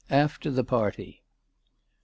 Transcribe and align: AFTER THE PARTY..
AFTER 0.09 0.49
THE 0.49 0.63
PARTY.. 0.63 1.21